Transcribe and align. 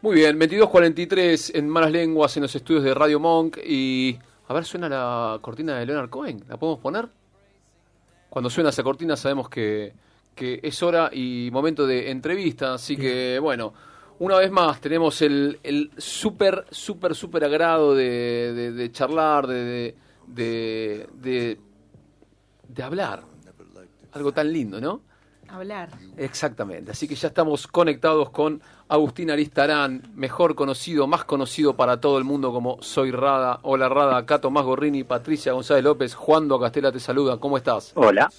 Muy 0.00 0.14
bien, 0.14 0.38
22.43 0.38 1.56
en 1.56 1.68
Malas 1.68 1.90
Lenguas 1.90 2.36
en 2.36 2.44
los 2.44 2.54
estudios 2.54 2.84
de 2.84 2.94
Radio 2.94 3.18
Monk 3.18 3.58
y... 3.66 4.16
A 4.46 4.54
ver, 4.54 4.64
suena 4.64 4.88
la 4.88 5.38
cortina 5.42 5.76
de 5.76 5.84
Leonard 5.84 6.08
Cohen, 6.08 6.44
¿la 6.48 6.56
podemos 6.56 6.80
poner? 6.80 7.08
Cuando 8.30 8.48
suena 8.48 8.70
esa 8.70 8.84
cortina 8.84 9.16
sabemos 9.16 9.48
que, 9.50 9.92
que 10.36 10.60
es 10.62 10.82
hora 10.84 11.10
y 11.12 11.50
momento 11.52 11.84
de 11.84 12.12
entrevista, 12.12 12.74
así 12.74 12.96
que 12.96 13.40
bueno, 13.40 13.74
una 14.20 14.36
vez 14.36 14.52
más 14.52 14.80
tenemos 14.80 15.20
el, 15.20 15.58
el 15.64 15.90
súper, 15.98 16.64
súper, 16.70 17.16
súper 17.16 17.44
agrado 17.44 17.94
de, 17.94 18.72
de, 18.72 18.92
charlar, 18.92 19.48
de, 19.48 19.96
de, 20.28 21.08
de, 21.14 21.58
de 22.68 22.82
hablar. 22.84 23.24
Algo 24.12 24.32
tan 24.32 24.52
lindo, 24.52 24.80
¿no? 24.80 25.07
Hablar. 25.48 25.88
Exactamente, 26.18 26.90
así 26.90 27.08
que 27.08 27.14
ya 27.14 27.28
estamos 27.28 27.66
conectados 27.66 28.28
con 28.30 28.60
Agustín 28.86 29.30
Aristarán, 29.30 30.02
mejor 30.14 30.54
conocido, 30.54 31.06
más 31.06 31.24
conocido 31.24 31.74
para 31.74 32.00
todo 32.00 32.18
el 32.18 32.24
mundo 32.24 32.52
como 32.52 32.82
Soy 32.82 33.10
Rada. 33.10 33.58
Hola 33.62 33.88
Rada, 33.88 34.18
acá 34.18 34.40
Tomás 34.40 34.64
Gorrini, 34.64 35.04
Patricia 35.04 35.52
González 35.52 35.84
López, 35.84 36.14
Juan 36.14 36.48
Do 36.48 36.60
Castela 36.60 36.92
te 36.92 37.00
saluda, 37.00 37.38
¿cómo 37.38 37.56
estás? 37.56 37.92
Hola. 37.94 38.30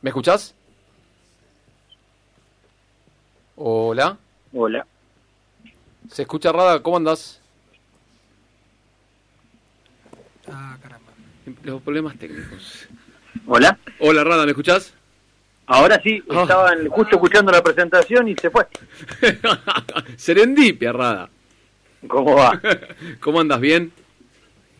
¿Me 0.00 0.10
escuchás? 0.10 0.54
Hola. 3.56 4.16
Hola. 4.54 4.86
¿Se 6.10 6.22
escucha 6.22 6.50
Rada? 6.50 6.82
¿Cómo 6.82 6.96
andás? 6.96 7.40
Ah, 10.50 10.78
caramba. 10.80 11.12
Los 11.62 11.82
problemas 11.82 12.16
técnicos. 12.18 12.88
Hola. 13.46 13.78
Hola 14.00 14.24
Rada, 14.24 14.44
¿me 14.44 14.52
escuchás? 14.52 14.94
Ahora 15.68 16.00
sí, 16.02 16.22
Ah. 16.30 16.42
estaban 16.42 16.88
justo 16.88 17.16
escuchando 17.16 17.52
la 17.52 17.62
presentación 17.62 18.26
y 18.28 18.34
se 18.34 18.50
fue. 18.50 18.66
Serendipia, 20.16 20.92
Rada. 20.92 21.28
¿Cómo 22.06 22.34
va? 22.36 22.60
¿Cómo 23.20 23.40
andas? 23.40 23.60
¿Bien? 23.60 23.92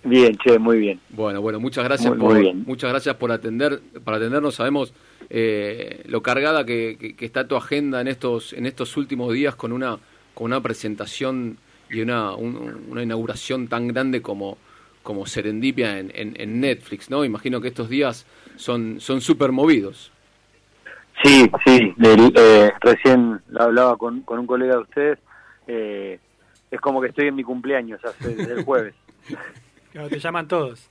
Bien, 0.05 0.37
che, 0.39 0.59
muy 0.59 0.79
bien. 0.79 1.01
Bueno, 1.11 1.43
bueno, 1.43 1.61
muchas 1.61 1.85
gracias 1.85 2.11
Muy- 2.11 2.19
por 2.19 2.33
muy 2.35 2.41
bien. 2.43 2.65
muchas 2.67 2.91
gracias 2.91 3.17
por 3.17 3.33
atender, 3.33 3.81
para 4.05 4.17
atendernos. 4.17 4.55
Sabemos 4.55 4.93
eh, 5.31 6.03
lo 6.07 6.23
cargada 6.23 6.65
que, 6.65 6.97
que- 6.99 7.15
que 7.17 7.27
está 7.27 7.47
tu 7.47 7.57
agenda 7.57 8.01
en 8.01 8.09
estos 8.09 8.53
en 8.55 8.65
estos 8.65 8.97
últimos 8.97 9.33
días 9.35 9.55
con 9.57 9.73
una 9.73 9.99
con 10.33 10.47
una 10.47 10.63
presentación 10.63 11.59
y 11.91 12.01
una 12.01 12.35
un- 12.35 12.87
una 12.89 13.03
inauguración 13.03 13.69
tan 13.69 13.89
grande 13.89 14.23
como 14.23 14.57
como 15.03 15.27
Serendipia 15.27 15.99
en, 15.99 16.13
en- 16.15 16.35
en 16.41 16.61
Netflix, 16.61 17.11
¿no? 17.11 17.25
Imagino 17.25 17.61
que 17.61 17.69
estos 17.69 17.89
días 17.91 18.25
son 18.57 19.01
son 19.01 19.21
súper 19.21 19.53
movidos. 19.53 20.13
Sí, 21.23 21.51
sí, 21.67 21.95
eh, 22.05 22.71
recién 22.81 23.41
lo 23.49 23.63
hablaba 23.63 23.97
con, 23.97 24.21
con 24.23 24.39
un 24.39 24.47
colega 24.47 24.75
de 24.75 24.81
ustedes. 24.83 25.19
eh, 25.67 26.19
es 26.71 26.81
como 26.81 27.01
que 27.01 27.09
estoy 27.09 27.29
en 27.29 27.35
mi 27.35 27.43
cumpleaños 27.45 27.99
hace, 28.05 28.35
desde 28.35 28.55
el 28.55 28.65
jueves. 28.65 28.95
Claro, 29.91 30.11
te 30.11 30.19
llaman 30.19 30.47
todos. 30.47 30.91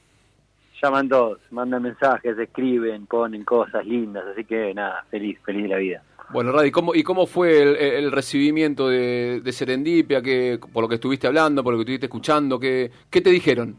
Llaman 0.81 1.07
todos, 1.07 1.39
mandan 1.51 1.83
mensajes, 1.83 2.37
escriben, 2.37 3.05
ponen 3.05 3.43
cosas 3.45 3.85
lindas, 3.85 4.25
así 4.33 4.43
que 4.43 4.73
nada, 4.73 5.05
feliz, 5.11 5.37
feliz 5.45 5.63
de 5.63 5.69
la 5.69 5.77
vida. 5.77 6.03
Bueno, 6.31 6.51
Radi, 6.51 6.71
¿cómo, 6.71 6.95
¿y 6.95 7.03
cómo 7.03 7.27
fue 7.27 7.61
el, 7.61 7.75
el 7.77 8.11
recibimiento 8.11 8.89
de, 8.89 9.39
de 9.43 9.51
Serendipia? 9.53 10.21
Que, 10.21 10.59
por 10.73 10.81
lo 10.81 10.89
que 10.89 10.95
estuviste 10.95 11.27
hablando, 11.27 11.63
por 11.63 11.73
lo 11.73 11.77
que 11.77 11.83
estuviste 11.83 12.07
escuchando, 12.07 12.59
¿qué, 12.59 12.91
qué 13.09 13.21
te 13.21 13.29
dijeron? 13.29 13.77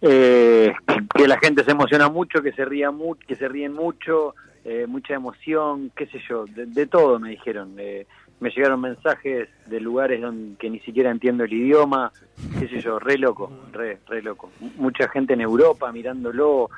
Eh, 0.00 0.72
que 1.14 1.28
la 1.28 1.38
gente 1.38 1.62
se 1.62 1.70
emociona 1.70 2.08
mucho, 2.08 2.42
que 2.42 2.52
se 2.52 2.64
ría 2.64 2.90
mucho, 2.90 3.20
que 3.26 3.36
se 3.36 3.48
ríen 3.48 3.74
mucho, 3.74 4.34
eh, 4.64 4.86
mucha 4.86 5.14
emoción, 5.14 5.92
qué 5.94 6.06
sé 6.06 6.20
yo, 6.28 6.46
de, 6.46 6.86
todo 6.86 7.18
me 7.18 7.30
dijeron. 7.30 7.74
Eh, 7.78 8.06
me 8.40 8.50
llegaron 8.50 8.80
mensajes 8.80 9.48
de 9.66 9.80
lugares 9.80 10.20
donde 10.20 10.56
que 10.58 10.68
ni 10.68 10.80
siquiera 10.80 11.10
entiendo 11.10 11.44
el 11.44 11.52
idioma, 11.52 12.12
qué 12.58 12.68
sé 12.68 12.80
yo, 12.80 12.98
re 12.98 13.16
loco, 13.16 13.50
re, 13.72 14.00
re 14.06 14.22
loco. 14.22 14.50
Mucha 14.76 15.08
gente 15.08 15.34
en 15.34 15.40
Europa 15.40 15.90
mirándolo, 15.92 16.68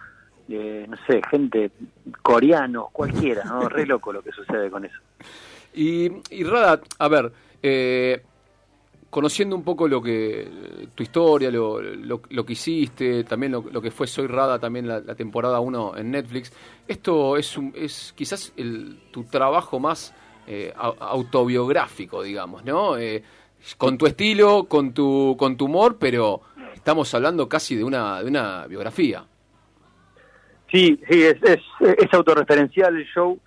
eh, 0.48 0.86
no 0.88 0.96
sé, 1.06 1.20
gente 1.30 1.70
coreanos, 2.22 2.90
cualquiera, 2.92 3.44
¿no? 3.44 3.68
Re 3.68 3.86
loco 3.86 4.12
lo 4.12 4.22
que 4.22 4.32
sucede 4.32 4.70
con 4.70 4.84
eso. 4.84 4.98
Y, 5.74 6.10
y 6.30 6.44
Rada, 6.44 6.80
a 6.98 7.08
ver, 7.08 7.32
eh, 7.62 8.22
conociendo 9.10 9.56
un 9.56 9.62
poco 9.62 9.88
lo 9.88 10.02
que 10.02 10.88
tu 10.94 11.02
historia, 11.02 11.50
lo, 11.50 11.80
lo, 11.80 12.46
que 12.46 12.52
hiciste, 12.52 13.24
también 13.24 13.52
lo, 13.52 13.80
que 13.80 13.90
fue 13.90 14.06
Soy 14.06 14.26
Rada, 14.26 14.58
también 14.58 14.88
la, 14.88 15.14
temporada 15.14 15.60
1 15.60 15.96
en 15.96 16.10
Netflix, 16.10 16.52
esto 16.86 17.36
es, 17.36 17.56
un, 17.56 17.72
es 17.74 18.12
quizás 18.16 18.52
el, 18.56 18.98
tu 19.10 19.24
trabajo 19.24 19.78
más 19.78 20.14
eh, 20.46 20.72
au- 20.76 20.96
autobiográfico, 20.98 22.22
digamos, 22.22 22.64
¿no? 22.64 22.98
Eh, 22.98 23.22
con 23.78 23.98
tu 23.98 24.06
estilo, 24.06 24.64
con 24.64 24.92
tu, 24.92 25.36
con 25.38 25.56
tu 25.56 25.64
humor, 25.64 25.96
pero 25.98 26.42
estamos 26.74 27.12
hablando 27.14 27.48
casi 27.48 27.74
de 27.74 27.84
una, 27.84 28.22
de 28.22 28.28
una 28.28 28.66
biografía. 28.66 29.24
Sí, 30.70 31.00
sí, 31.08 31.22
es, 31.22 31.36
es, 31.42 31.60
es 31.80 32.12
autorreferencial 32.12 32.96
el 32.96 33.06
show. 33.06 33.38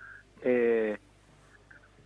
Eh, 0.42 0.98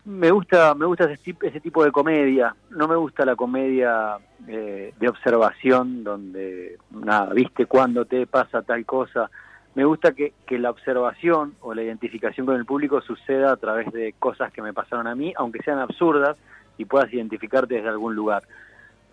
me 0.05 0.31
gusta, 0.31 0.75
me 0.75 0.85
gusta 0.85 1.05
ese, 1.05 1.35
ese 1.41 1.59
tipo 1.59 1.83
de 1.83 1.91
comedia. 1.91 2.55
No 2.71 2.87
me 2.87 2.95
gusta 2.95 3.25
la 3.25 3.35
comedia 3.35 4.17
eh, 4.47 4.93
de 4.99 5.09
observación, 5.09 6.03
donde 6.03 6.77
nada, 6.91 7.33
viste 7.33 7.65
cuándo 7.65 8.05
te 8.05 8.27
pasa 8.27 8.61
tal 8.61 8.85
cosa. 8.85 9.29
Me 9.75 9.85
gusta 9.85 10.11
que, 10.11 10.33
que 10.45 10.59
la 10.59 10.69
observación 10.69 11.55
o 11.61 11.73
la 11.73 11.83
identificación 11.83 12.45
con 12.45 12.55
el 12.55 12.65
público 12.65 13.01
suceda 13.01 13.53
a 13.53 13.57
través 13.57 13.91
de 13.91 14.13
cosas 14.19 14.51
que 14.51 14.61
me 14.61 14.73
pasaron 14.73 15.07
a 15.07 15.15
mí, 15.15 15.33
aunque 15.35 15.63
sean 15.63 15.79
absurdas, 15.79 16.37
y 16.77 16.85
puedas 16.85 17.11
identificarte 17.13 17.75
desde 17.75 17.89
algún 17.89 18.15
lugar. 18.15 18.43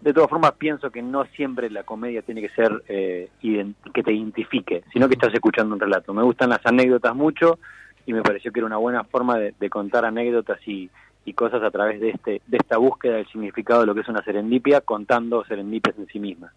De 0.01 0.15
todas 0.15 0.31
formas, 0.31 0.53
pienso 0.53 0.91
que 0.91 1.03
no 1.03 1.25
siempre 1.27 1.71
la 1.71 1.83
comedia 1.83 2.23
tiene 2.23 2.41
que 2.41 2.49
ser 2.49 2.83
eh, 2.89 3.29
que 3.41 4.03
te 4.03 4.13
identifique, 4.13 4.83
sino 4.93 5.09
que 5.09 5.15
estás 5.15 5.33
escuchando 5.35 5.75
un 5.75 5.81
relato. 5.81 6.15
Me 6.15 6.23
gustan 6.23 6.49
las 6.51 6.65
anécdotas 6.65 7.15
mucho 7.15 7.59
y 8.07 8.13
me 8.13 8.23
pareció 8.23 8.53
que 8.53 8.61
era 8.61 8.67
una 8.67 8.77
buena 8.77 9.05
forma 9.05 9.39
de, 9.39 9.71
contar 9.71 10.05
anécdotas 10.05 10.61
y, 10.67 10.91
y 11.25 11.33
cosas 11.35 11.63
a 11.63 11.71
través 11.71 12.01
de 12.01 12.11
este 12.11 12.43
de 12.47 12.57
esta 12.57 12.77
búsqueda 12.77 13.17
del 13.17 13.27
significado 13.29 13.81
de 13.81 13.87
lo 13.87 13.95
que 13.95 14.01
es 14.01 14.09
una 14.09 14.25
serendipia, 14.25 14.81
contando 14.81 15.45
serendipias 15.45 15.97
en 15.99 16.07
sí 16.07 16.19
mismas. 16.19 16.53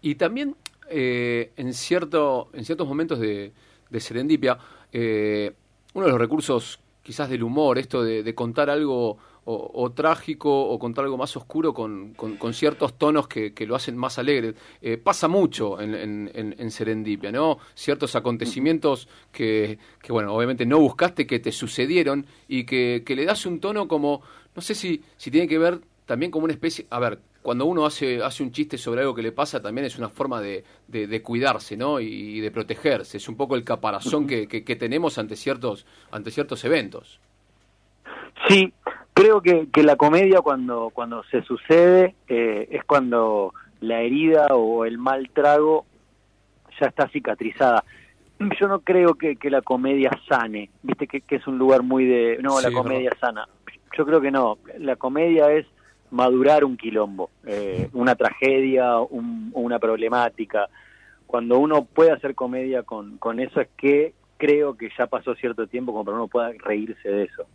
Y 0.00 0.16
también 0.16 0.56
eh, 0.88 1.52
en, 1.56 1.72
cierto, 1.74 2.48
en 2.52 2.64
ciertos 2.64 2.86
momentos 2.86 3.18
de, 3.20 3.52
serendipia, 3.98 4.58
eh, 4.92 5.52
uno 5.94 6.06
de 6.06 6.12
los 6.12 6.20
recursos 6.20 6.80
quizás 7.02 7.28
del 7.28 7.42
humor, 7.42 7.78
esto 7.78 8.02
de 8.04 8.34
contar 8.34 8.70
algo 8.70 9.18
o, 9.44 9.70
o 9.74 9.90
trágico 9.92 10.50
o 10.68 10.78
contar 10.78 11.04
algo 11.04 11.16
más 11.18 11.36
oscuro 11.36 11.74
con, 11.74 12.14
con- 12.14 12.36
con 12.36 12.54
ciertos 12.54 12.96
tonos 12.96 13.26
que, 13.26 13.52
que 13.52 13.66
lo 13.66 13.74
hacen 13.74 13.96
más 13.96 14.18
alegre. 14.18 14.54
Eh, 14.80 14.98
pasa 14.98 15.26
mucho 15.28 15.80
en, 15.80 15.94
en- 15.94 16.30
en- 16.34 16.54
en 16.58 16.70
Serendipia, 16.70 17.32
¿no? 17.32 17.58
Ciertos 17.74 18.14
acontecimientos 18.14 19.08
que, 19.32 19.78
que, 20.00 20.12
bueno, 20.12 20.32
obviamente 20.34 20.64
no 20.66 20.78
buscaste, 20.78 21.26
que 21.26 21.40
te 21.40 21.52
sucedieron 21.52 22.26
y 22.48 22.64
que, 22.64 23.02
que 23.04 23.16
le 23.16 23.24
das 23.24 23.44
un 23.46 23.58
tono 23.60 23.88
como, 23.88 24.22
no 24.54 24.62
sé 24.62 24.74
si, 24.74 25.02
si 25.16 25.30
tiene 25.30 25.48
que 25.48 25.58
ver 25.58 25.80
también 26.06 26.30
como 26.30 26.44
una 26.44 26.52
especie, 26.52 26.86
a 26.90 26.98
ver, 27.00 27.18
cuando 27.42 27.66
uno 27.66 27.84
hace, 27.84 28.22
hace 28.22 28.44
un 28.44 28.52
chiste 28.52 28.78
sobre 28.78 29.00
algo 29.00 29.14
que 29.16 29.22
le 29.22 29.32
pasa, 29.32 29.60
también 29.60 29.84
es 29.84 29.98
una 29.98 30.08
forma 30.08 30.40
de, 30.40 30.62
de- 30.86 31.08
de 31.08 31.22
cuidarse, 31.22 31.76
¿no? 31.76 31.98
Y, 31.98 32.38
de 32.38 32.50
protegerse. 32.52 33.16
Es 33.16 33.28
un 33.28 33.36
poco 33.36 33.56
el 33.56 33.64
caparazón 33.64 34.28
que, 34.28 34.46
que- 34.46 34.62
que 34.62 34.76
tenemos 34.76 35.18
ante 35.18 35.34
ciertos, 35.34 35.84
ante 36.12 36.30
ciertos 36.30 36.64
eventos. 36.64 37.18
Sí, 38.48 38.72
creo 39.14 39.40
que, 39.40 39.68
que 39.72 39.82
la 39.82 39.96
comedia 39.96 40.40
cuando, 40.40 40.90
cuando 40.90 41.22
se 41.24 41.42
sucede 41.42 42.14
eh, 42.28 42.68
es 42.70 42.84
cuando 42.84 43.52
la 43.80 44.00
herida 44.00 44.46
o 44.54 44.84
el 44.84 44.98
mal 44.98 45.30
trago 45.32 45.86
ya 46.80 46.86
está 46.86 47.08
cicatrizada. 47.08 47.84
Yo 48.60 48.66
no 48.68 48.80
creo 48.80 49.14
que, 49.14 49.36
que 49.36 49.50
la 49.50 49.62
comedia 49.62 50.10
sane, 50.28 50.70
viste 50.82 51.06
que, 51.06 51.20
que 51.20 51.36
es 51.36 51.46
un 51.46 51.58
lugar 51.58 51.82
muy 51.82 52.04
de... 52.06 52.38
No, 52.42 52.58
Sí, 52.58 52.64
la 52.64 52.72
comedia 52.72 53.10
sana. 53.20 53.46
Yo 53.96 54.04
creo 54.06 54.20
que 54.20 54.30
no, 54.30 54.58
la 54.78 54.96
comedia 54.96 55.52
es 55.52 55.66
madurar 56.10 56.64
un 56.64 56.76
quilombo, 56.76 57.30
eh, 57.46 57.88
una 57.92 58.14
tragedia, 58.16 58.98
un- 58.98 59.50
una 59.54 59.78
problemática. 59.78 60.68
Cuando 61.26 61.58
uno 61.58 61.84
puede 61.84 62.10
hacer 62.10 62.34
comedia 62.34 62.82
con, 62.82 63.18
con 63.18 63.38
eso 63.38 63.60
es 63.60 63.68
que 63.76 64.12
creo 64.38 64.76
que 64.76 64.88
ya 64.98 65.06
pasó 65.06 65.34
cierto 65.36 65.66
tiempo 65.66 65.92
como 65.92 66.04
para 66.04 66.16
uno 66.16 66.26
pueda 66.28 66.50
reírse 66.58 67.08
de 67.08 67.24
eso. 67.24 67.46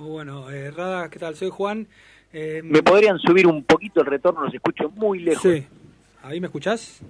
Muy 0.00 0.08
bueno. 0.08 0.50
Eh, 0.50 0.70
Rada, 0.70 1.10
¿qué 1.10 1.18
tal? 1.18 1.36
Soy 1.36 1.50
Juan. 1.50 1.86
Eh, 2.32 2.62
¿Me 2.64 2.82
podrían 2.82 3.18
subir 3.18 3.46
un 3.46 3.62
poquito 3.64 4.00
el 4.00 4.06
retorno? 4.06 4.42
Los 4.44 4.54
escucho 4.54 4.88
muy 4.96 5.18
lejos. 5.18 5.42
Sí. 5.42 5.66
¿Ahí 6.22 6.40
me 6.40 6.46
escuchás? 6.46 7.00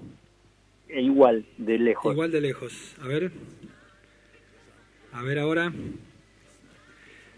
E 0.89 1.01
igual, 1.01 1.47
de 1.57 1.79
lejos. 1.79 2.13
Igual 2.13 2.33
de 2.33 2.41
lejos. 2.41 2.97
A 3.01 3.07
ver. 3.07 3.31
A 5.13 5.23
ver 5.23 5.39
ahora. 5.39 5.73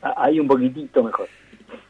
Ah, 0.00 0.14
Ahí 0.24 0.40
un 0.40 0.48
poquitito 0.48 1.02
mejor. 1.04 1.28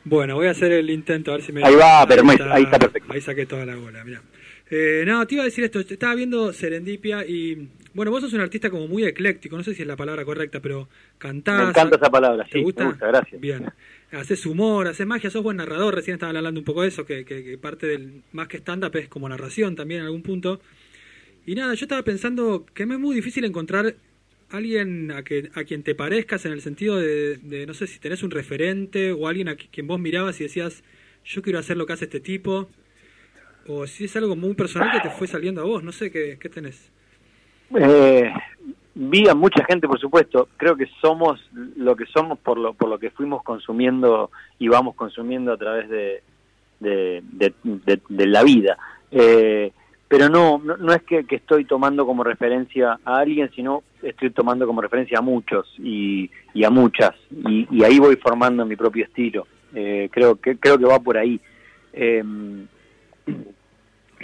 Bueno, 0.03 0.35
voy 0.35 0.49
a 0.49 0.50
hacer 0.50 0.73
el 0.73 0.91
intento 0.91 1.31
a 1.31 1.37
ver 1.37 1.44
si 1.44 1.53
me... 1.53 1.62
Ahí 1.65 1.76
va, 1.76 2.05
pero 2.08 2.25
me- 2.25 2.32
ahí 2.50 2.65
está 2.65 2.81
perfecto. 2.81 3.12
Ahí 3.12 3.20
saqué 3.20 3.47
toda 3.47 3.65
la 3.65 3.76
bola, 3.76 4.03
mira. 4.05 4.23
Eh, 4.70 5.05
no, 5.06 5.25
te 5.25 5.37
iba 5.37 5.43
a 5.43 5.47
decir 5.47 5.62
esto. 5.62 5.79
Estaba 5.79 6.17
viendo 6.17 6.53
Serendipia 6.53 7.25
y 7.25 7.69
Bueno, 7.94 8.11
vos 8.11 8.23
sos 8.23 8.33
un 8.33 8.41
artista 8.41 8.71
como 8.71 8.89
muy 8.89 9.05
ecléctico, 9.05 9.56
no 9.56 9.62
sé 9.62 9.75
si 9.75 9.83
es 9.83 9.89
la 9.89 9.97
palabra 9.97 10.25
correcta, 10.25 10.61
pero 10.61 10.89
cantás. 11.19 11.62
Me 11.62 11.69
encanta 11.71 11.97
esa 11.97 12.11
palabra, 12.11 12.47
¿te 12.49 12.59
sí. 12.59 12.62
Gusta? 12.62 12.85
Me 12.85 12.91
gusta, 12.91 13.06
gracias. 13.06 13.41
Bien. 13.41 13.71
Haces 14.11 14.47
humor, 14.47 14.89
haces 14.89 15.06
magia, 15.06 15.31
sos 15.31 15.43
buen 15.43 15.59
narrador. 15.59 15.94
Recién 15.94 16.15
estaban 16.15 16.37
hablando 16.37 16.61
un 16.61 16.65
poco 16.65 16.83
de 16.83 16.89
eso, 16.89 17.05
que, 17.05 17.25
que, 17.25 17.44
que 17.44 17.59
parte 17.59 17.87
del 17.87 18.23
más 18.33 18.49
que 18.49 18.59
stand-up 18.59 18.97
es 18.97 19.09
como 19.09 19.29
narración 19.29 19.77
también 19.77 20.00
en 20.00 20.06
algún 20.06 20.23
punto. 20.23 20.61
Y 21.44 21.55
nada, 21.55 21.75
yo 21.75 21.85
estaba 21.85 22.03
pensando 22.03 22.67
que 22.73 22.87
me 22.87 22.94
es 22.94 23.00
muy 23.00 23.15
difícil 23.15 23.44
encontrar 23.44 23.97
alguien 24.50 25.11
a, 25.12 25.23
que, 25.23 25.50
a 25.55 25.65
quien 25.65 25.83
te 25.83 25.94
parezcas 25.94 26.44
en 26.44 26.53
el 26.53 26.61
sentido 26.61 26.99
de, 26.99 27.39
de, 27.39 27.67
no 27.67 27.75
sé 27.75 27.87
si 27.87 27.99
tenés 27.99 28.23
un 28.23 28.31
referente 28.31 29.12
o 29.12 29.27
alguien 29.27 29.49
a 29.49 29.56
quien 29.56 29.87
vos 29.87 29.99
mirabas 29.99 30.41
y 30.41 30.44
decías, 30.44 30.85
yo 31.25 31.43
quiero 31.43 31.59
hacer 31.59 31.77
lo 31.77 31.87
que 31.87 31.94
hace 31.94 32.05
este 32.05 32.21
tipo. 32.21 32.69
O 33.67 33.87
si 33.87 34.05
es 34.05 34.17
algo 34.17 34.37
muy 34.37 34.55
personal 34.55 34.91
que 34.93 35.09
te 35.09 35.15
fue 35.15 35.27
saliendo 35.27 35.61
a 35.61 35.65
vos, 35.65 35.83
no 35.83 35.93
sé 35.93 36.11
qué, 36.11 36.37
qué 36.41 36.49
tenés. 36.49 36.91
Eh, 37.78 38.32
vi 38.94 39.28
a 39.28 39.34
mucha 39.34 39.64
gente, 39.64 39.88
por 39.88 40.00
supuesto. 40.00 40.48
Creo 40.56 40.76
que 40.76 40.86
somos 41.00 41.40
lo 41.76 41.96
que 41.96 42.06
somos 42.06 42.38
por 42.38 42.58
lo, 42.58 42.74
por 42.74 42.88
lo 42.88 42.98
que 42.98 43.10
fuimos 43.10 43.42
consumiendo 43.42 44.30
y 44.58 44.69
vamos 44.69 44.94
consumiendo 44.94 45.52
a 45.52 45.56
través 45.56 45.88
de, 45.88 46.22
de, 46.80 48.26
la 48.26 48.42
vida. 48.42 48.76
Eh, 49.10 49.72
pero 50.08 50.28
no, 50.28 50.58
no, 50.58 50.92
es 50.92 51.02
que, 51.04 51.24
estoy 51.30 51.64
tomando 51.64 52.04
como 52.04 52.22
referencia 52.22 52.98
a 53.04 53.19
alguien, 53.19 53.50
sino 53.54 53.82
estoy 54.02 54.30
tomando 54.30 54.66
como 54.66 54.82
referencia 54.82 55.19
a 55.19 55.22
muchos 55.22 55.72
y, 55.78 56.30
a 56.62 56.70
muchas. 56.70 57.12
Y, 57.30 57.66
y, 57.70 57.84
ahí 57.84 57.98
voy 57.98 58.16
formando 58.16 58.66
mi 58.66 58.76
propio 58.76 59.04
estilo. 59.04 59.46
Eh, 59.74 60.10
creo, 60.12 60.36
que, 60.36 60.58
creo 60.58 60.76
que 60.76 60.84
va 60.84 60.98
por 60.98 61.16
ahí. 61.16 61.40
Eh, 61.94 62.22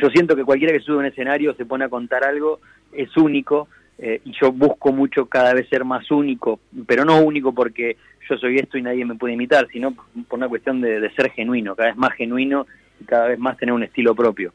yo 0.01 0.11
siento 0.11 0.37
que 0.37 0.45
cualquiera 0.45 0.73
que 0.73 0.81
sube 0.81 0.97
a 0.97 1.01
un 1.01 1.07
escenario 1.07 1.55
se 1.55 1.65
pone 1.65 1.85
a 1.85 1.89
contar 1.89 2.25
algo, 2.25 2.61
es 2.93 3.17
único, 3.17 3.69
eh, 3.99 4.21
y 4.25 4.33
yo 4.41 4.53
busco 4.53 4.93
mucho 4.93 5.27
cada 5.27 5.55
vez 5.55 5.69
ser 5.69 5.85
más 5.85 6.11
único, 6.11 6.61
pero 6.87 7.05
no 7.05 7.21
único 7.21 7.53
porque 7.53 7.97
yo 8.29 8.37
soy 8.39 8.57
esto 8.57 8.79
y 8.79 8.83
nadie 8.83 9.05
me 9.05 9.17
puede 9.17 9.35
imitar, 9.35 9.67
sino 9.73 9.95
por 10.29 10.39
una 10.39 10.49
cuestión 10.49 10.81
de, 10.81 11.01
de 11.01 11.11
ser 11.15 11.31
genuino, 11.31 11.75
cada 11.75 11.89
vez 11.89 11.97
más 11.97 12.13
genuino 12.15 12.67
y 13.01 13.05
cada 13.05 13.29
vez 13.29 13.39
más 13.39 13.57
tener 13.57 13.73
un 13.73 13.83
estilo 13.83 14.15
propio. 14.15 14.53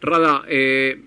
Rada, 0.00 0.44
eh, 0.48 0.98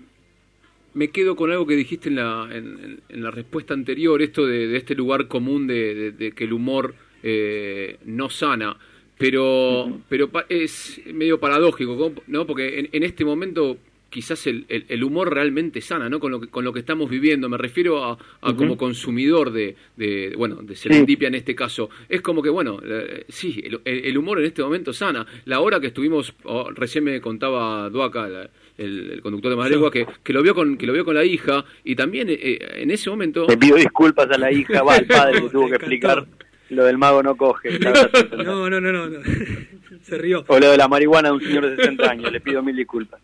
me 0.94 1.08
quedo 1.08 1.34
con 1.34 1.50
algo 1.50 1.66
que 1.66 1.74
dijiste 1.74 2.08
en 2.08 2.16
la, 2.16 2.48
en, 2.52 3.00
en 3.08 3.22
la 3.22 3.30
respuesta 3.32 3.74
anterior, 3.74 4.22
esto 4.22 4.46
de, 4.46 4.68
de 4.68 4.76
este 4.76 4.94
lugar 4.94 5.26
común 5.26 5.66
de, 5.66 5.94
de, 5.94 6.12
de 6.12 6.32
que 6.32 6.44
el 6.44 6.52
humor 6.52 6.94
eh, 7.22 7.98
no 8.04 8.28
sana, 8.28 8.76
pero, 9.18 9.86
uh 9.86 9.88
-huh. 9.88 10.00
pero 10.08 10.30
es 10.48 11.00
medio 11.12 11.40
paradójico, 11.40 12.12
¿no? 12.28 12.46
Porque 12.46 12.78
en, 12.78 12.88
en 12.92 13.02
este 13.02 13.24
momento 13.24 13.78
quizás 14.14 14.46
el, 14.46 14.64
el, 14.68 14.86
el, 14.88 15.02
humor 15.02 15.34
realmente 15.34 15.80
sana, 15.80 16.08
¿no? 16.08 16.20
Con 16.20 16.30
lo 16.30 16.40
que, 16.40 16.46
con 16.46 16.62
lo 16.62 16.72
que 16.72 16.78
estamos 16.78 17.10
viviendo. 17.10 17.48
Me 17.48 17.58
refiero 17.58 18.04
a, 18.04 18.12
a 18.12 18.14
uh 18.14 18.18
-huh. 18.52 18.56
como 18.56 18.76
consumidor 18.76 19.50
de, 19.50 19.74
de, 19.96 20.34
bueno, 20.38 20.62
de 20.62 20.76
serendipia 20.76 21.26
sí. 21.26 21.30
en 21.30 21.34
este 21.34 21.56
caso. 21.56 21.90
Es 22.08 22.20
como 22.20 22.40
que, 22.40 22.48
bueno, 22.48 22.78
eh, 22.84 23.24
sí, 23.28 23.60
el, 23.64 23.80
el, 23.84 24.16
humor 24.16 24.38
en 24.38 24.44
este 24.44 24.62
momento 24.62 24.92
sana. 24.92 25.26
La 25.46 25.58
hora 25.58 25.80
que 25.80 25.88
estuvimos, 25.88 26.32
oh, 26.44 26.70
recién 26.70 27.02
me 27.02 27.20
contaba 27.20 27.90
Duaca, 27.90 28.28
la, 28.28 28.48
el, 28.78 29.10
el, 29.14 29.20
conductor 29.20 29.50
de 29.50 29.56
Madregua, 29.56 29.90
sí. 29.92 29.98
que, 29.98 30.06
que, 30.22 30.32
lo 30.32 30.42
vio 30.44 30.54
con, 30.54 30.76
que 30.78 30.86
lo 30.86 30.92
vio 30.92 31.04
con 31.04 31.16
la 31.16 31.24
hija, 31.24 31.64
y 31.82 31.96
también 31.96 32.28
eh, 32.30 32.58
en 32.76 32.92
ese 32.92 33.10
momento... 33.10 33.48
Le 33.48 33.56
pido 33.56 33.76
disculpas 33.76 34.30
a 34.30 34.38
la 34.38 34.52
hija, 34.52 34.84
va 34.84 34.94
al 34.94 35.06
padre 35.06 35.42
que 35.42 35.48
tuvo 35.48 35.66
que 35.66 35.74
explicar 35.82 36.24
lo 36.70 36.84
del 36.84 36.98
mago 36.98 37.22
no 37.22 37.36
coge. 37.36 37.78
No, 37.78 38.70
no, 38.70 38.70
no, 38.70 38.80
no, 38.80 39.08
no. 39.08 39.20
Se 40.02 40.18
rió. 40.18 40.44
O 40.48 40.58
lo 40.58 40.70
de 40.70 40.76
la 40.76 40.88
marihuana 40.88 41.28
de 41.28 41.34
un 41.34 41.40
señor 41.40 41.68
de 41.68 41.76
60 41.76 42.10
años, 42.10 42.32
le 42.32 42.40
pido 42.40 42.62
mil 42.62 42.74
disculpas 42.74 43.20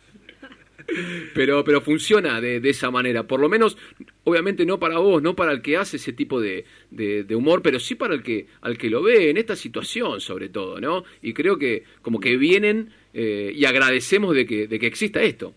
pero 1.34 1.64
pero 1.64 1.80
funciona 1.80 2.40
de, 2.40 2.60
de, 2.60 2.70
esa 2.70 2.90
manera. 2.90 3.24
Por 3.24 3.40
lo 3.40 3.48
menos 3.48 3.76
obviamente 4.24 4.64
no 4.66 4.78
para 4.78 4.98
vos 4.98 5.22
no 5.22 5.34
para 5.34 5.52
el 5.52 5.62
que 5.62 5.76
hace 5.76 5.96
ese 5.96 6.12
tipo 6.12 6.40
de, 6.40 6.64
de, 6.90 7.24
de, 7.24 7.34
humor 7.34 7.62
pero 7.62 7.78
sí 7.78 7.94
para 7.94 8.14
el 8.14 8.22
que 8.22 8.46
al 8.62 8.76
que 8.78 8.90
lo 8.90 9.02
ve 9.02 9.30
en 9.30 9.36
esta 9.36 9.56
situación 9.56 10.20
sobre 10.20 10.48
todo 10.48 10.80
no 10.80 11.04
y 11.22 11.32
creo 11.32 11.58
que 11.58 11.84
como 12.02 12.20
que 12.20 12.36
vienen 12.36 12.90
eh, 13.12 13.52
y 13.54 13.64
agradecemos 13.64 14.34
de 14.34 14.46
que 14.46 14.66
de 14.66 14.78
que 14.78 14.86
exista 14.86 15.20
esto. 15.22 15.54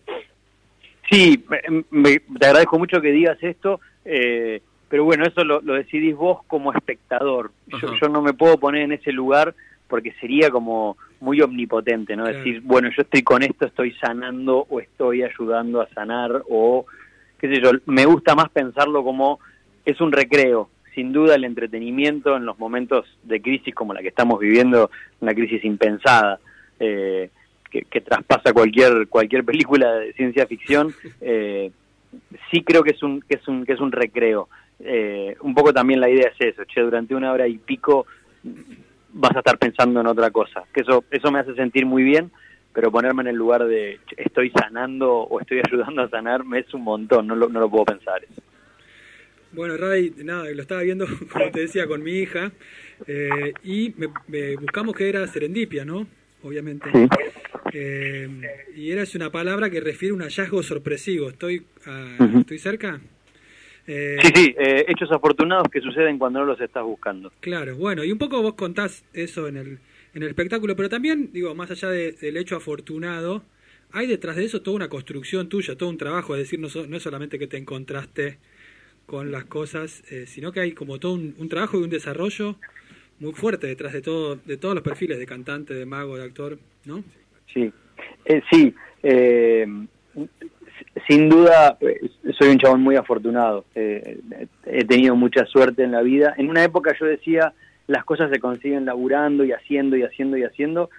Sí 1.10 1.44
me, 1.48 1.84
me, 1.90 2.20
te 2.38 2.46
agradezco 2.46 2.78
mucho 2.78 3.00
que 3.00 3.12
digas 3.12 3.38
esto 3.42 3.80
eh, 4.04 4.60
pero 4.88 5.04
bueno 5.04 5.24
eso 5.26 5.44
lo, 5.44 5.60
lo, 5.60 5.74
decidís 5.74 6.14
vos 6.14 6.40
como 6.46 6.72
espectador. 6.72 7.50
Yo, 7.66 7.94
yo 8.00 8.08
no 8.08 8.22
me 8.22 8.32
puedo 8.32 8.58
poner 8.58 8.82
en 8.82 8.92
ese 8.92 9.10
lugar 9.12 9.54
porque 9.94 10.12
sería 10.20 10.50
como 10.50 10.96
muy 11.20 11.40
omnipotente, 11.40 12.16
¿no? 12.16 12.24
Claro. 12.24 12.38
Decir, 12.38 12.62
bueno, 12.64 12.88
yo 12.88 13.02
estoy 13.02 13.22
con 13.22 13.44
esto, 13.44 13.64
estoy 13.64 13.92
sanando 13.92 14.66
o 14.68 14.80
estoy 14.80 15.22
ayudando 15.22 15.80
a 15.80 15.88
sanar 15.90 16.42
o, 16.48 16.84
qué 17.38 17.46
sé 17.46 17.62
yo, 17.62 17.70
me 17.86 18.04
gusta 18.04 18.34
más 18.34 18.50
pensarlo 18.50 19.04
como 19.04 19.38
es 19.84 20.00
un 20.00 20.10
recreo. 20.10 20.68
Sin 20.96 21.12
duda 21.12 21.36
el 21.36 21.44
entretenimiento 21.44 22.36
en 22.36 22.44
los 22.44 22.58
momentos 22.58 23.06
de 23.22 23.40
crisis 23.40 23.72
como 23.72 23.94
la 23.94 24.02
que 24.02 24.08
estamos 24.08 24.40
viviendo, 24.40 24.90
una 25.20 25.32
crisis 25.32 25.64
impensada, 25.64 26.40
eh, 26.80 27.30
que, 27.70 27.82
que, 27.82 28.00
traspasa 28.00 28.52
cualquier 28.52 29.06
cualquier 29.06 29.44
película 29.44 29.92
de 29.92 30.12
ciencia 30.14 30.44
ficción, 30.48 30.92
eh, 31.20 31.70
sí 32.50 32.64
creo 32.64 32.82
que 32.82 32.94
es 32.94 33.02
un 33.04 33.20
que 33.20 33.36
es 33.36 33.46
un 33.46 33.64
que 33.64 33.74
es 33.74 33.80
un 33.80 33.92
recreo. 33.92 34.48
Eh, 34.80 35.36
un 35.42 35.54
poco 35.54 35.72
también 35.72 36.00
la 36.00 36.10
idea 36.10 36.32
es 36.36 36.40
eso, 36.40 36.64
che, 36.64 36.80
durante 36.80 37.14
una 37.14 37.30
hora 37.30 37.46
y 37.46 37.58
pico 37.58 38.06
vas 39.14 39.34
a 39.36 39.38
estar 39.38 39.58
pensando 39.58 40.00
en 40.00 40.06
otra 40.06 40.30
cosa. 40.30 40.64
Que 40.72 40.82
eso, 40.82 41.04
eso 41.10 41.30
me 41.30 41.38
hace 41.38 41.54
sentir 41.54 41.86
muy 41.86 42.02
bien, 42.02 42.30
pero 42.72 42.90
ponerme 42.90 43.22
en 43.22 43.28
el 43.28 43.36
lugar 43.36 43.64
de 43.64 44.00
estoy 44.16 44.50
sanando 44.50 45.12
o 45.12 45.40
estoy 45.40 45.60
ayudando 45.66 46.02
a 46.02 46.10
sanar 46.10 46.44
me 46.44 46.58
es 46.60 46.74
un 46.74 46.82
montón, 46.82 47.26
no 47.26 47.36
lo, 47.36 47.48
no 47.48 47.60
lo 47.60 47.70
puedo 47.70 47.84
pensar. 47.86 48.22
Bueno, 49.52 49.76
Ray, 49.76 50.12
nada, 50.24 50.50
lo 50.50 50.62
estaba 50.62 50.82
viendo, 50.82 51.06
como 51.32 51.50
te 51.50 51.60
decía, 51.60 51.86
con 51.86 52.02
mi 52.02 52.12
hija, 52.12 52.50
eh, 53.06 53.54
y 53.62 53.94
me, 53.96 54.08
me 54.26 54.56
buscamos 54.56 54.94
que 54.96 55.08
era 55.08 55.26
serendipia, 55.28 55.84
¿no? 55.84 56.06
Obviamente. 56.42 56.90
Sí. 56.92 57.08
Eh, 57.72 58.28
y 58.76 58.90
era 58.90 59.02
es 59.02 59.14
una 59.14 59.30
palabra 59.30 59.70
que 59.70 59.80
refiere 59.80 60.12
a 60.12 60.16
un 60.16 60.22
hallazgo 60.22 60.62
sorpresivo. 60.62 61.28
¿Estoy, 61.30 61.58
uh, 61.58 61.90
uh 61.90 62.26
-huh. 62.26 62.40
¿estoy 62.40 62.58
cerca? 62.58 63.00
Eh, 63.86 64.16
sí, 64.22 64.32
sí, 64.34 64.54
eh, 64.58 64.86
hechos 64.88 65.10
afortunados 65.12 65.68
que 65.70 65.80
suceden 65.80 66.18
cuando 66.18 66.40
no 66.40 66.46
los 66.46 66.60
estás 66.60 66.82
buscando. 66.84 67.32
Claro, 67.40 67.76
bueno, 67.76 68.02
y 68.04 68.12
un 68.12 68.18
poco 68.18 68.40
vos 68.42 68.54
contás 68.54 69.04
eso 69.12 69.46
en 69.46 69.56
el, 69.56 69.78
en 70.14 70.22
el 70.22 70.28
espectáculo, 70.28 70.74
pero 70.74 70.88
también, 70.88 71.30
digo, 71.32 71.54
más 71.54 71.70
allá 71.70 71.90
de, 71.90 72.12
del 72.12 72.36
hecho 72.36 72.56
afortunado, 72.56 73.42
hay 73.92 74.06
detrás 74.06 74.36
de 74.36 74.44
eso 74.44 74.62
toda 74.62 74.76
una 74.76 74.88
construcción 74.88 75.48
tuya, 75.48 75.76
todo 75.76 75.90
un 75.90 75.98
trabajo, 75.98 76.34
es 76.34 76.40
decir, 76.40 76.58
no, 76.58 76.68
so, 76.68 76.86
no 76.86 76.96
es 76.96 77.02
solamente 77.02 77.38
que 77.38 77.46
te 77.46 77.58
encontraste 77.58 78.38
con 79.06 79.30
las 79.30 79.44
cosas, 79.44 80.02
eh, 80.10 80.26
sino 80.26 80.50
que 80.50 80.60
hay 80.60 80.72
como 80.72 80.98
todo 80.98 81.12
un, 81.12 81.34
un, 81.38 81.48
trabajo 81.48 81.78
y 81.78 81.82
un 81.82 81.90
desarrollo 81.90 82.56
muy 83.20 83.32
fuerte 83.32 83.66
detrás 83.66 83.92
de 83.92 84.00
todo, 84.00 84.36
de 84.36 84.56
todos 84.56 84.74
los 84.74 84.82
perfiles 84.82 85.18
de 85.18 85.26
cantante, 85.26 85.74
de 85.74 85.86
mago, 85.86 86.16
de 86.16 86.24
actor, 86.24 86.58
¿no? 86.86 87.04
Sí, 87.52 87.70
eh, 88.24 88.42
sí. 88.50 88.74
Eh, 89.02 89.66
sin 91.08 91.28
duda 91.28 91.76
soy 92.38 92.48
un 92.48 92.58
chabón 92.58 92.82
muy 92.82 92.96
afortunado. 92.96 93.64
Eh, 93.74 94.20
he 94.66 94.84
tenido 94.84 95.16
mucha 95.16 95.44
suerte 95.46 95.82
en 95.82 95.92
la 95.92 96.02
vida. 96.02 96.34
En 96.36 96.48
una 96.48 96.64
época 96.64 96.94
yo 96.98 97.06
decía, 97.06 97.52
las 97.86 98.04
cosas 98.04 98.30
se 98.30 98.40
consiguen 98.40 98.84
laburando 98.84 99.44
y 99.44 99.52
haciendo 99.52 99.96
y 99.96 100.02
haciendo 100.02 100.36
y 100.36 100.44
haciendo. 100.44 100.90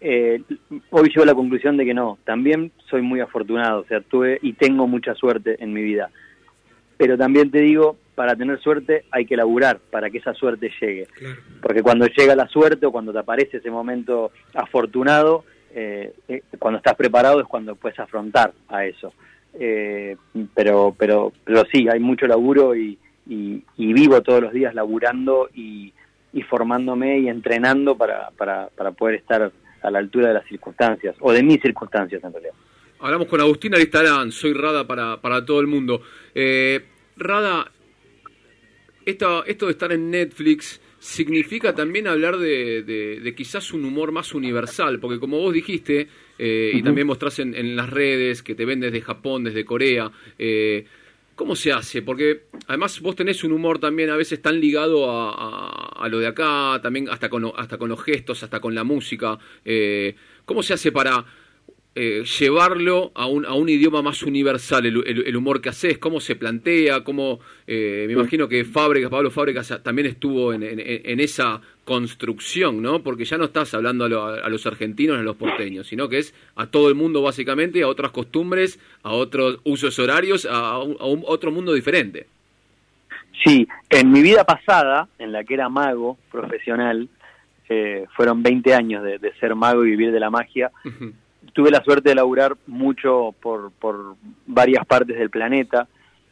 Eh, 0.00 0.42
hoy 0.90 1.08
llego 1.08 1.22
a 1.22 1.26
la 1.26 1.34
conclusión 1.34 1.76
de 1.76 1.84
que 1.84 1.94
no, 1.94 2.18
también 2.24 2.72
soy 2.90 3.02
muy 3.02 3.20
afortunado, 3.20 3.80
o 3.80 3.84
sea, 3.84 4.00
tuve 4.00 4.38
y 4.42 4.54
tengo 4.54 4.88
mucha 4.88 5.14
suerte 5.14 5.62
en 5.62 5.72
mi 5.72 5.82
vida. 5.82 6.10
Pero 6.96 7.16
también 7.16 7.50
te 7.50 7.60
digo, 7.60 7.96
para 8.14 8.34
tener 8.34 8.60
suerte 8.60 9.04
hay 9.10 9.26
que 9.26 9.36
laburar 9.36 9.78
para 9.90 10.10
que 10.10 10.18
esa 10.18 10.34
suerte 10.34 10.72
llegue. 10.80 11.06
Claro. 11.06 11.40
Porque 11.60 11.82
cuando 11.82 12.06
llega 12.06 12.34
la 12.34 12.48
suerte 12.48 12.86
o 12.86 12.92
cuando 12.92 13.12
te 13.12 13.20
aparece 13.20 13.58
ese 13.58 13.70
momento 13.70 14.32
afortunado, 14.54 15.44
eh, 15.72 16.12
eh, 16.28 16.42
cuando 16.58 16.78
estás 16.78 16.96
preparado 16.96 17.40
es 17.40 17.46
cuando 17.46 17.76
puedes 17.76 17.98
afrontar 17.98 18.52
a 18.68 18.84
eso. 18.84 19.12
Eh, 19.54 20.16
pero, 20.54 20.94
pero, 20.98 21.32
pero 21.44 21.64
sí, 21.70 21.88
hay 21.88 22.00
mucho 22.00 22.26
laburo 22.26 22.74
y, 22.74 22.98
y, 23.28 23.62
y 23.76 23.92
vivo 23.92 24.20
todos 24.22 24.42
los 24.42 24.52
días 24.52 24.74
laburando 24.74 25.48
y, 25.54 25.92
y 26.32 26.42
formándome 26.42 27.18
y 27.20 27.28
entrenando 27.28 27.96
para, 27.96 28.30
para, 28.30 28.68
para, 28.68 28.92
poder 28.92 29.16
estar 29.16 29.52
a 29.82 29.90
la 29.90 29.98
altura 29.98 30.28
de 30.28 30.34
las 30.34 30.46
circunstancias, 30.46 31.14
o 31.20 31.32
de 31.32 31.42
mis 31.42 31.60
circunstancias 31.60 32.22
en 32.24 32.32
realidad. 32.32 32.54
Hablamos 33.00 33.26
con 33.26 33.40
Agustín 33.40 33.74
Aristarán, 33.74 34.30
soy 34.30 34.52
Rada 34.52 34.86
para, 34.86 35.20
para 35.20 35.44
todo 35.44 35.60
el 35.60 35.66
mundo. 35.66 36.02
Eh, 36.34 36.84
Rada, 37.16 37.70
esto, 39.04 39.44
esto 39.44 39.66
de 39.66 39.72
estar 39.72 39.92
en 39.92 40.10
Netflix 40.10 40.80
significa 41.02 41.74
también 41.74 42.06
hablar 42.06 42.38
de, 42.38 42.84
de, 42.84 43.18
de, 43.20 43.34
quizás 43.34 43.72
un 43.72 43.84
humor 43.84 44.12
más 44.12 44.34
universal, 44.34 45.00
porque 45.00 45.18
como 45.18 45.36
vos 45.40 45.52
dijiste, 45.52 46.06
eh, 46.38 46.70
uh 46.72 46.76
-huh. 46.76 46.78
y 46.78 46.82
también 46.84 47.08
mostrás 47.08 47.40
en, 47.40 47.56
en, 47.56 47.74
las 47.74 47.90
redes 47.90 48.40
que 48.44 48.54
te 48.54 48.64
ven 48.64 48.78
desde 48.78 49.00
Japón, 49.00 49.42
desde 49.42 49.64
Corea, 49.64 50.12
eh, 50.38 50.86
¿cómo 51.34 51.56
se 51.56 51.72
hace? 51.72 52.02
Porque 52.02 52.42
además 52.68 53.00
vos 53.00 53.16
tenés 53.16 53.42
un 53.42 53.50
humor 53.50 53.80
también 53.80 54.10
a 54.10 54.16
veces 54.16 54.40
tan 54.40 54.60
ligado 54.60 55.10
a, 55.10 55.32
a, 55.32 56.04
a 56.04 56.08
lo 56.08 56.20
de 56.20 56.28
acá, 56.28 56.78
también 56.80 57.08
hasta 57.08 57.28
con, 57.28 57.50
hasta 57.56 57.78
con 57.78 57.88
los 57.88 58.00
gestos, 58.00 58.44
hasta 58.44 58.60
con 58.60 58.72
la 58.72 58.84
música. 58.84 59.36
Eh, 59.64 60.14
¿Cómo 60.44 60.62
se 60.62 60.74
hace 60.74 60.92
para 60.92 61.24
eh, 61.94 62.24
llevarlo 62.24 63.12
a 63.14 63.26
un, 63.26 63.44
a 63.44 63.52
un 63.52 63.68
idioma 63.68 64.00
más 64.00 64.22
universal, 64.22 64.86
el, 64.86 65.36
humor 65.36 65.60
que 65.60 65.68
haces, 65.68 65.98
cómo 65.98 66.20
se 66.20 66.36
plantea, 66.36 67.04
cómo, 67.04 67.40
eh, 67.66 68.04
me 68.06 68.14
imagino 68.14 68.48
que 68.48 68.64
Fábricas, 68.64 69.10
Pablo 69.10 69.30
Fábricas 69.30 69.78
también 69.82 70.06
estuvo 70.06 70.54
en, 70.54 70.62
en, 70.62 71.20
esa 71.20 71.60
construcción, 71.84 72.80
¿no? 72.80 73.02
Porque 73.02 73.26
ya 73.26 73.36
no 73.36 73.44
estás 73.44 73.74
hablando 73.74 74.06
a, 74.06 74.48
los 74.48 74.66
argentinos, 74.66 75.18
a 75.18 75.22
los 75.22 75.36
porteños, 75.36 75.86
sino 75.86 76.08
que 76.08 76.18
es 76.18 76.34
a 76.56 76.66
todo 76.66 76.88
el 76.88 76.94
mundo 76.94 77.20
básicamente, 77.20 77.82
a 77.82 77.88
otras 77.88 78.10
costumbres, 78.10 78.80
a 79.02 79.12
otros 79.12 79.58
usos 79.64 79.98
horarios, 79.98 80.48
a, 80.50 80.78
un, 80.78 80.96
otro 81.26 81.50
mundo 81.52 81.74
diferente. 81.74 82.26
Sí, 83.44 83.68
en 83.90 84.10
mi 84.10 84.22
vida 84.22 84.44
pasada, 84.44 85.08
en 85.18 85.32
la 85.32 85.44
que 85.44 85.52
era 85.54 85.68
mago 85.68 86.16
profesional, 86.30 87.08
eh, 87.68 88.06
fueron 88.16 88.42
20 88.42 88.74
años 88.74 89.02
de, 89.02 89.32
ser 89.40 89.54
mago 89.54 89.84
y 89.84 89.90
vivir 89.90 90.10
de 90.10 90.20
la 90.20 90.30
magia 90.30 90.70
tuve 91.52 91.70
la 91.70 91.82
suerte 91.82 92.10
de 92.10 92.14
laburar 92.14 92.56
mucho 92.66 93.34
por, 93.40 93.72
por 93.72 94.16
varias 94.46 94.86
partes 94.86 95.18
del 95.18 95.30
planeta, 95.30 95.88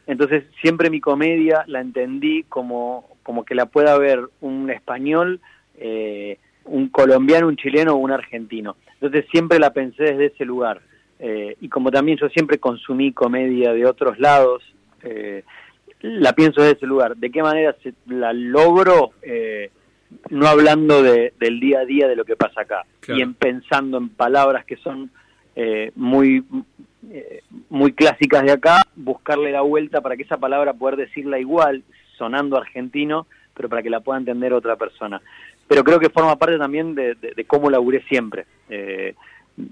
entonces 0.06 0.44
siempre 0.60 0.90
mi 0.90 1.00
comedia 1.00 1.64
la 1.66 1.80
entendí 1.80 2.44
como, 2.44 3.08
como 3.22 3.44
que 3.44 3.54
la 3.54 3.66
pueda 3.66 3.96
ver 3.98 4.20
un 4.40 4.70
español, 4.70 5.40
eh, 5.78 6.38
un 6.64 6.88
colombiano, 6.88 7.46
un 7.46 7.56
chileno 7.56 7.94
o 7.94 7.98
un 7.98 8.10
argentino. 8.10 8.76
Entonces 8.94 9.26
siempre 9.30 9.58
la 9.58 9.72
pensé 9.72 10.02
desde 10.02 10.26
ese 10.26 10.44
lugar. 10.44 10.80
Eh, 11.18 11.56
y 11.60 11.68
como 11.68 11.90
también 11.90 12.18
yo 12.18 12.28
siempre 12.30 12.58
consumí 12.58 13.12
comedia 13.12 13.72
de 13.72 13.86
otros 13.86 14.18
lados, 14.18 14.62
eh, 15.02 15.44
la 16.00 16.32
pienso 16.32 16.60
desde 16.60 16.78
ese 16.78 16.86
lugar. 16.86 17.16
¿De 17.16 17.30
qué 17.30 17.42
manera 17.42 17.76
se, 17.82 17.94
la 18.06 18.32
logro? 18.32 19.12
No 20.30 20.46
hablando 20.46 21.02
de, 21.02 21.32
del 21.38 21.60
día 21.60 21.80
a 21.80 21.84
día 21.84 22.08
de 22.08 22.16
lo 22.16 22.24
que 22.24 22.36
pasa 22.36 22.62
acá, 22.62 22.84
y 23.08 23.20
en 23.20 23.34
pensando 23.34 23.98
en 23.98 24.08
palabras 24.08 24.64
que 24.64 24.76
son 24.76 25.10
eh, 25.56 25.90
muy, 25.96 26.44
eh, 27.10 27.42
muy 27.68 27.92
clásicas 27.92 28.42
de 28.44 28.52
acá, 28.52 28.82
buscarle 28.94 29.52
la 29.52 29.62
vuelta 29.62 30.00
para 30.00 30.16
que 30.16 30.22
esa 30.22 30.38
palabra 30.38 30.74
poder 30.74 30.96
decirla 30.96 31.38
igual, 31.38 31.82
sonando 32.16 32.56
argentino, 32.56 33.26
pero 33.54 33.68
para 33.68 33.82
que 33.82 33.90
la 33.90 34.00
pueda 34.00 34.18
entender 34.18 34.52
otra 34.52 34.76
persona. 34.76 35.20
Pero 35.66 35.84
creo 35.84 36.00
que 36.00 36.10
forma 36.10 36.36
parte 36.36 36.58
también 36.58 36.94
de, 36.94 37.14
de, 37.14 37.44
cómo 37.44 37.70
laburé 37.70 38.02
siempre. 38.08 38.46
Eh, 38.68 39.14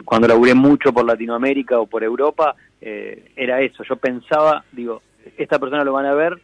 cuando 0.04 0.28
laburé 0.28 0.54
mucho 0.54 0.92
por 0.92 1.04
Latinoamérica 1.04 1.78
o 1.78 1.87
por 1.87 2.04
Europa, 2.04 2.54
era 2.80 3.61
eso. 3.61 3.83
Yo 3.83 3.97
pensaba, 3.97 4.64
digo, 4.71 5.02
esta 5.37 5.59
persona 5.59 5.83
lo 5.83 5.92
van 5.92 6.07
a 6.07 6.14
ver, 6.14 6.40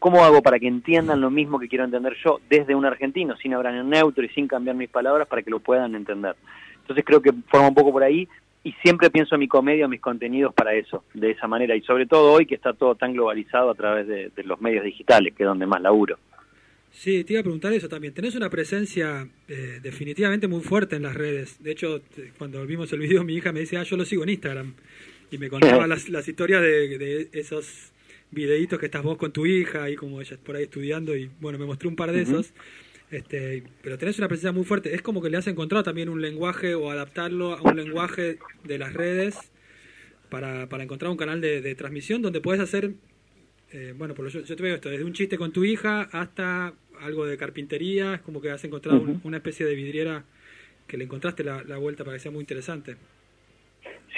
¿Cómo 0.00 0.24
hago 0.24 0.40
para 0.40 0.58
que 0.58 0.66
entiendan 0.66 1.20
lo 1.20 1.30
mismo 1.30 1.60
que 1.60 1.68
quiero 1.68 1.84
entender 1.84 2.16
yo 2.24 2.40
desde 2.48 2.74
un 2.74 2.86
argentino, 2.86 3.36
sin 3.36 3.52
hablar 3.52 3.74
en 3.74 3.90
neutro 3.90 4.24
y 4.24 4.30
sin 4.30 4.48
cambiar 4.48 4.74
mis 4.74 4.88
palabras 4.88 5.28
para 5.28 5.42
que 5.42 5.50
lo 5.50 5.60
puedan 5.60 5.94
entender? 5.94 6.36
Entonces 6.80 7.04
creo 7.04 7.20
que 7.20 7.32
forma 7.48 7.68
un 7.68 7.74
poco 7.74 7.92
por 7.92 8.02
ahí 8.02 8.26
y 8.64 8.72
siempre 8.82 9.10
pienso 9.10 9.34
en 9.34 9.40
mi 9.40 9.48
comedia, 9.48 9.84
en 9.84 9.90
mis 9.90 10.00
contenidos 10.00 10.54
para 10.54 10.72
eso, 10.72 11.04
de 11.12 11.32
esa 11.32 11.46
manera. 11.46 11.76
Y 11.76 11.82
sobre 11.82 12.06
todo 12.06 12.32
hoy 12.32 12.46
que 12.46 12.54
está 12.54 12.72
todo 12.72 12.94
tan 12.94 13.12
globalizado 13.12 13.70
a 13.70 13.74
través 13.74 14.08
de, 14.08 14.32
los 14.44 14.58
medios 14.62 14.84
digitales, 14.84 15.34
que 15.34 15.42
es 15.42 15.46
donde 15.46 15.66
más 15.66 15.82
laburo. 15.82 16.18
Sí, 16.90 17.22
te 17.22 17.34
iba 17.34 17.40
a 17.40 17.44
preguntar 17.44 17.74
eso 17.74 17.88
también. 17.90 18.14
Tenés 18.14 18.34
una 18.34 18.48
presencia 18.48 19.28
eh, 19.48 19.80
definitivamente 19.82 20.48
muy 20.48 20.62
fuerte 20.62 20.96
en 20.96 21.02
las 21.02 21.14
redes. 21.14 21.62
De 21.62 21.72
hecho, 21.72 22.00
cuando 22.38 22.64
vimos 22.64 22.90
el 22.94 23.00
video, 23.00 23.22
mi 23.22 23.34
hija 23.34 23.52
me 23.52 23.60
decía, 23.60 23.80
ah, 23.80 23.84
yo 23.84 23.98
lo 23.98 24.06
sigo 24.06 24.22
en 24.22 24.30
Instagram. 24.30 24.72
Y 25.30 25.36
me 25.36 25.50
contaba 25.50 25.86
las, 25.86 26.08
las 26.08 26.26
historias 26.26 26.62
de, 26.62 26.96
de 26.96 27.28
esos 27.32 27.92
videitos 28.30 28.78
que 28.78 28.86
estás 28.86 29.02
vos 29.02 29.18
con 29.18 29.32
tu 29.32 29.46
hija 29.46 29.90
y 29.90 29.96
como 29.96 30.20
ella 30.20 30.36
por 30.44 30.56
ahí 30.56 30.64
estudiando 30.64 31.16
y 31.16 31.30
bueno, 31.40 31.58
me 31.58 31.66
mostró 31.66 31.88
un 31.88 31.96
par 31.96 32.12
de 32.12 32.22
esos. 32.22 32.52
Este, 33.10 33.64
pero 33.82 33.98
tenés 33.98 34.18
una 34.18 34.28
presencia 34.28 34.52
muy 34.52 34.64
fuerte. 34.64 34.94
Es 34.94 35.02
como 35.02 35.20
que 35.20 35.30
le 35.30 35.36
has 35.36 35.46
encontrado 35.46 35.82
también 35.82 36.08
un 36.08 36.22
lenguaje 36.22 36.74
o 36.74 36.90
adaptarlo 36.90 37.54
a 37.54 37.62
un 37.62 37.76
lenguaje 37.76 38.38
de 38.64 38.78
las 38.78 38.92
redes 38.94 39.36
para, 40.28 40.68
para 40.68 40.84
encontrar 40.84 41.10
un 41.10 41.16
canal 41.16 41.40
de, 41.40 41.74
transmisión 41.74 42.22
donde 42.22 42.40
puedes 42.40 42.62
hacer, 42.62 42.92
eh, 43.72 43.94
bueno, 43.98 44.14
por 44.14 44.28
yo, 44.28 44.40
yo, 44.40 44.56
te 44.56 44.62
veo 44.62 44.76
esto, 44.76 44.88
desde 44.88 45.04
un 45.04 45.12
chiste 45.12 45.36
con 45.36 45.52
tu 45.52 45.64
hija 45.64 46.02
hasta 46.12 46.74
algo 47.00 47.26
de 47.26 47.36
carpintería, 47.36 48.14
es 48.14 48.20
como 48.20 48.40
que 48.40 48.50
has 48.50 48.62
encontrado 48.64 49.04
una 49.24 49.38
especie 49.38 49.66
de 49.66 49.74
vidriera 49.74 50.24
que 50.86 50.96
le 50.96 51.04
encontraste 51.04 51.42
la, 51.42 51.64
la, 51.64 51.78
vuelta 51.78 52.04
para 52.04 52.16
que 52.16 52.22
sea 52.22 52.30
muy 52.30 52.40
interesante. 52.40 52.96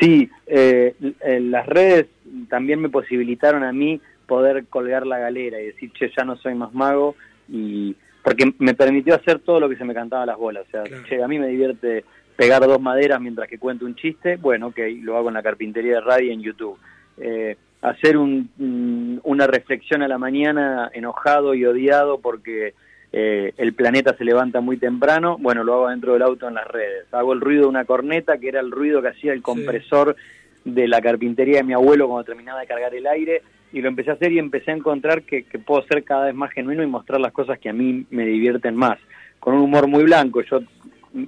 Sí, 0.01 0.31
eh, 0.47 0.95
las 1.41 1.67
redes 1.67 2.07
también 2.49 2.81
me 2.81 2.89
posibilitaron 2.89 3.63
a 3.63 3.73
mí 3.73 4.01
poder 4.27 4.67
colgar 4.67 5.07
la 5.07 5.19
galera 5.19 5.61
y 5.61 5.67
decir, 5.67 5.93
che, 5.93 6.11
ya 6.17 6.25
no 6.25 6.37
soy 6.37 6.55
más 6.55 6.73
mago, 6.73 7.15
y 7.49 7.95
porque 8.23 8.53
me 8.59 8.75
permitió 8.75 9.15
hacer 9.15 9.41
todo 9.41 9.61
lo 9.61 9.69
que 9.69 9.77
se 9.77 9.85
me 9.85 9.95
cantaba 9.95 10.25
las 10.27 10.39
bolas. 10.39 10.65
O 10.69 10.71
sea, 10.71 10.85
che, 11.09 11.23
a 11.23 11.29
mí 11.29 11.39
me 11.39 11.49
divierte 11.49 12.05
pegar 12.37 12.63
dos 12.63 12.81
maderas 12.81 13.21
mientras 13.21 13.49
que 13.49 13.59
cuento 13.59 13.85
un 13.85 13.95
chiste, 13.95 14.37
bueno, 14.37 14.69
ok, 14.69 14.79
lo 15.03 15.17
hago 15.17 15.29
en 15.29 15.35
la 15.35 15.43
carpintería 15.43 15.95
de 15.95 16.01
radio 16.01 16.33
en 16.33 16.43
YouTube. 16.43 16.79
Eh, 17.19 17.57
hacer 17.83 18.17
un, 18.17 19.21
una 19.25 19.47
reflexión 19.47 20.03
a 20.03 20.09
la 20.09 20.19
mañana 20.19 20.91
enojado 20.95 21.55
y 21.55 21.67
odiado 21.67 22.21
porque 22.21 22.75
eh, 23.13 23.53
el 23.59 23.75
planeta 23.75 24.17
se 24.17 24.25
levanta 24.25 24.63
muy 24.63 24.79
temprano, 24.79 25.37
bueno, 25.39 25.65
lo 25.65 25.75
hago 25.75 25.89
dentro 25.91 26.15
del 26.15 26.23
auto 26.23 26.49
en 26.49 26.55
las 26.55 26.67
redes. 26.67 27.07
Hago 27.13 27.35
el 27.35 27.43
ruido 27.43 27.63
de 27.63 27.69
una 27.69 27.85
corneta, 27.85 28.39
que 28.39 28.49
era 28.49 28.61
el 28.61 28.71
ruido 28.71 29.03
que 29.03 29.09
hacía 29.09 29.35
el 29.35 29.43
compresor 29.43 30.17
de 30.65 30.89
la 30.89 31.03
carpintería 31.03 31.59
de 31.59 31.65
mi 31.65 31.75
abuelo 31.75 32.09
cuando 32.09 32.25
terminaba 32.25 32.61
de 32.61 32.67
cargar 32.67 32.95
el 32.95 33.07
aire, 33.07 33.43
y 33.73 33.83
lo 33.83 33.89
empecé 33.89 34.11
a 34.11 34.15
hacer 34.15 34.33
y 34.33 34.39
empecé 34.39 34.71
a 34.71 34.77
encontrar 34.77 35.23
que, 35.23 35.45
puedo 35.65 35.83
ser 35.87 36.05
cada 36.05 36.27
vez 36.27 36.35
más 36.35 36.53
genuino 36.53 36.83
y 36.83 36.87
mostrar 36.87 37.21
las 37.21 37.33
cosas 37.33 37.59
que 37.59 37.69
a 37.69 37.75
mí 37.75 38.07
me 38.11 38.25
divierten 38.25 38.77
más, 38.77 38.99
con 39.39 39.55
un 39.55 39.61
humor 39.61 39.87
muy 39.89 40.05
blanco. 40.05 40.41
Yo, 40.43 40.61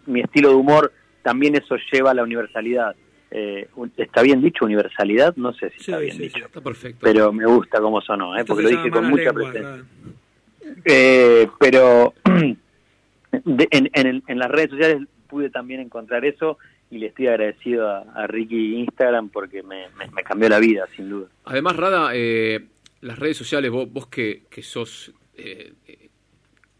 mi 0.07 0.21
estilo 0.21 0.51
de 0.51 0.55
humor, 0.55 0.93
también 1.23 1.55
eso 1.55 1.77
lleva 1.93 2.13
a 2.13 2.15
la 2.15 2.23
universalidad. 2.23 2.95
Eh, 3.31 3.67
¿Está 3.97 4.23
bien 4.23 4.41
dicho 4.41 4.65
universalidad? 4.65 5.35
No 5.37 5.53
sé 5.55 5.71
si 5.71 5.79
está 5.81 5.99
bien 5.99 6.17
dicho. 6.17 6.47
Está 6.47 6.61
perfecto. 6.61 7.01
Pero 7.03 7.33
me 7.33 7.47
gusta 7.47 7.81
cómo 7.81 8.01
sonó, 8.01 8.39
¿eh? 8.39 8.45
porque 8.45 8.63
lo 8.63 8.69
dije 8.69 8.91
con 8.91 9.09
mucha 9.09 9.33
presencia. 9.33 9.85
Eh, 10.85 11.49
pero 11.59 12.15
en, 12.25 14.23
en, 14.27 14.39
las 14.39 14.51
redes 14.51 14.71
sociales 14.71 15.03
pude 15.29 15.51
también 15.51 15.81
encontrar 15.81 16.25
eso 16.25 16.59
y 16.91 16.99
le 16.99 17.07
estoy 17.07 17.27
agradecido 17.27 17.89
a, 17.91 18.27
Ricky 18.27 18.77
Instagram 18.77 19.31
porque 19.31 19.63
me, 19.63 19.87
cambió 20.23 20.49
la 20.49 20.59
vida, 20.59 20.87
sin 20.95 21.11
duda. 21.11 21.29
Además, 21.45 21.77
Rada, 21.77 22.11
eh, 22.15 22.67
las 23.01 23.19
redes 23.19 23.37
sociales, 23.37 23.71
vos, 23.71 23.91
vos 23.91 24.07
que, 24.07 24.45
que 24.51 24.63
sos... 24.63 25.13
Eh, 25.37 25.73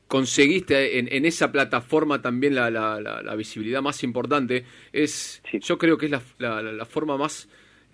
conseguiste 0.07 1.01
en, 1.01 1.25
esa 1.25 1.51
plataforma 1.51 2.23
también 2.23 2.55
la, 2.55 2.71
la, 2.71 3.35
visibilidad 3.35 3.83
más 3.83 4.05
importante, 4.05 4.65
es 4.93 5.43
yo 5.61 5.77
creo 5.77 5.99
que 5.99 6.07
es 6.07 6.13
la, 6.39 6.85
forma 6.85 7.17
más 7.17 7.49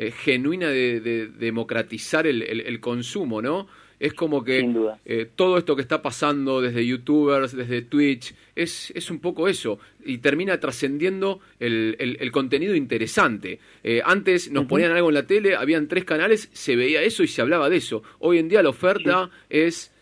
genuina 0.09 0.69
de, 0.69 1.29
democratizar 1.29 2.27
el, 2.27 2.43
el, 2.43 2.81
consumo, 2.81 3.43
¿no? 3.43 3.69
Es 3.99 4.15
como 4.15 4.43
que 4.43 4.67
eh, 5.05 5.29
todo 5.37 5.59
esto 5.59 5.77
que 5.77 5.83
está 5.83 6.01
pasando 6.01 6.63
desde 6.63 6.87
youtubers, 6.87 7.55
desde 7.55 7.83
Twitch, 7.83 8.35
es, 8.57 8.91
es 8.97 9.11
un 9.11 9.21
poco 9.21 9.47
eso. 9.47 9.79
Y 10.03 10.19
termina 10.19 10.59
trascendiendo 10.59 11.41
el, 11.59 11.97
el, 11.99 12.33
contenido 12.33 12.75
interesante. 12.75 13.61
Eh, 13.85 14.01
antes 14.03 14.51
nos 14.51 14.65
ponían 14.65 14.93
algo 14.93 15.11
en 15.11 15.15
la 15.17 15.27
tele, 15.27 15.55
habían 15.55 15.87
tres 15.87 16.07
canales, 16.07 16.49
se 16.51 16.77
veía 16.77 17.03
eso 17.03 17.23
y 17.23 17.29
se 17.29 17.43
hablaba 17.43 17.69
de 17.69 17.77
eso. 17.77 18.03
Hoy 18.21 18.39
en 18.39 18.49
día 18.49 18.63
la 18.63 18.71
oferta 18.71 19.29
es 19.51 19.93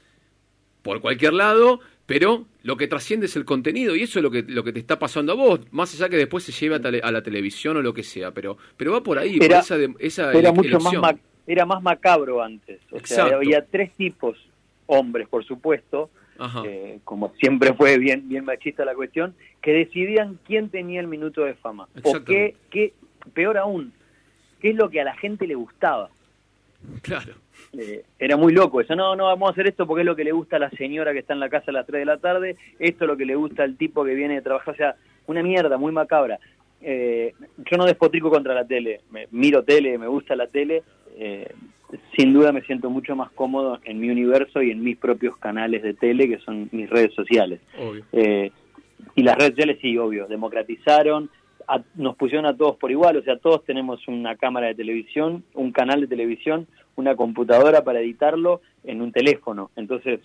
por 0.82 1.00
cualquier 1.00 1.32
lado, 1.32 1.80
pero 2.08 2.46
lo 2.62 2.78
que 2.78 2.88
trasciende 2.88 3.26
es 3.26 3.36
el 3.36 3.44
contenido 3.44 3.94
y 3.94 4.04
eso 4.04 4.18
es 4.18 4.22
lo 4.22 4.30
que, 4.30 4.42
lo 4.42 4.64
que 4.64 4.72
te 4.72 4.80
está 4.80 4.98
pasando 4.98 5.32
a 5.32 5.34
vos, 5.34 5.60
más 5.72 5.92
allá 5.94 6.08
que 6.08 6.16
después 6.16 6.42
se 6.42 6.52
lleve 6.52 6.76
a, 7.02 7.10
la 7.12 7.22
televisión 7.22 7.76
o 7.76 7.82
lo 7.82 7.92
que 7.92 8.02
sea, 8.02 8.30
pero, 8.30 8.56
pero 8.78 8.92
va 8.92 9.02
por 9.02 9.18
ahí, 9.18 9.38
era, 9.42 9.58
esa, 9.58 9.76
esa 9.98 10.32
era 10.32 10.50
mucho 10.50 10.80
más 10.80 11.16
era 11.46 11.66
más 11.66 11.82
macabro 11.82 12.42
antes. 12.42 12.80
O 12.90 12.98
sea, 13.04 13.26
había 13.26 13.62
tres 13.62 13.92
tipos, 13.92 14.38
hombres 14.86 15.28
por 15.28 15.44
supuesto, 15.44 16.08
eh, 16.64 16.98
como 17.04 17.34
siempre 17.34 17.74
fue 17.74 17.98
bien, 17.98 18.26
bien 18.26 18.46
machista 18.46 18.86
la 18.86 18.94
cuestión, 18.94 19.34
que 19.60 19.72
decidían 19.72 20.38
quién 20.46 20.70
tenía 20.70 21.00
el 21.00 21.08
minuto 21.08 21.44
de 21.44 21.54
fama. 21.56 21.88
O 22.04 22.24
qué, 22.24 22.56
qué, 22.70 22.94
peor 23.34 23.58
aún, 23.58 23.92
qué 24.60 24.70
es 24.70 24.76
lo 24.76 24.88
que 24.88 25.02
a 25.02 25.04
la 25.04 25.14
gente 25.14 25.46
le 25.46 25.56
gustaba. 25.56 26.08
Claro. 27.02 27.34
Eh, 27.76 28.04
era 28.18 28.36
muy 28.36 28.52
loco 28.52 28.80
eso, 28.80 28.94
no, 28.94 29.14
no, 29.14 29.24
vamos 29.24 29.48
a 29.48 29.52
hacer 29.52 29.66
esto 29.68 29.86
porque 29.86 30.02
es 30.02 30.06
lo 30.06 30.16
que 30.16 30.24
le 30.24 30.32
gusta 30.32 30.56
a 30.56 30.60
la 30.60 30.70
señora 30.70 31.12
que 31.12 31.18
está 31.18 31.34
en 31.34 31.40
la 31.40 31.50
casa 31.50 31.70
a 31.70 31.72
las 31.72 31.86
3 31.86 32.00
de 32.00 32.06
la 32.06 32.18
tarde, 32.18 32.56
esto 32.78 33.04
es 33.04 33.08
lo 33.08 33.16
que 33.16 33.26
le 33.26 33.34
gusta 33.34 33.62
al 33.62 33.76
tipo 33.76 34.04
que 34.04 34.14
viene 34.14 34.34
de 34.34 34.42
trabajar, 34.42 34.74
o 34.74 34.76
sea, 34.76 34.96
una 35.26 35.42
mierda 35.42 35.76
muy 35.76 35.92
macabra. 35.92 36.38
Eh, 36.80 37.34
yo 37.70 37.76
no 37.76 37.84
despotrico 37.84 38.30
contra 38.30 38.54
la 38.54 38.64
tele, 38.64 39.00
me, 39.10 39.26
miro 39.32 39.64
tele, 39.64 39.98
me 39.98 40.06
gusta 40.06 40.36
la 40.36 40.46
tele, 40.46 40.82
eh, 41.16 41.52
sin 42.16 42.32
duda 42.32 42.52
me 42.52 42.62
siento 42.62 42.90
mucho 42.90 43.16
más 43.16 43.30
cómodo 43.32 43.80
en 43.84 43.98
mi 43.98 44.10
universo 44.10 44.62
y 44.62 44.70
en 44.70 44.82
mis 44.82 44.96
propios 44.96 45.36
canales 45.38 45.82
de 45.82 45.94
tele, 45.94 46.28
que 46.28 46.38
son 46.38 46.68
mis 46.72 46.88
redes 46.88 47.12
sociales. 47.14 47.60
Eh, 48.12 48.52
y 49.14 49.22
las 49.22 49.36
redes 49.36 49.50
sociales, 49.52 49.78
sí, 49.80 49.96
obvio, 49.98 50.26
democratizaron, 50.26 51.30
nos 51.94 52.16
pusieron 52.16 52.46
a 52.46 52.56
todos 52.56 52.76
por 52.76 52.90
igual, 52.90 53.16
o 53.16 53.22
sea, 53.22 53.36
todos 53.36 53.64
tenemos 53.64 54.06
una 54.08 54.36
cámara 54.36 54.68
de 54.68 54.74
televisión, 54.74 55.44
un 55.54 55.72
canal 55.72 56.00
de 56.00 56.06
televisión, 56.06 56.66
una 56.96 57.14
computadora 57.14 57.84
para 57.84 58.00
editarlo 58.00 58.60
en 58.84 59.02
un 59.02 59.12
teléfono. 59.12 59.70
Entonces, 59.76 60.20